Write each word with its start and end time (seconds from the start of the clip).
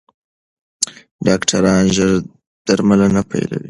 ډاکټران 1.25 1.83
ژر 1.95 2.11
درملنه 2.65 3.21
پیلوي. 3.29 3.59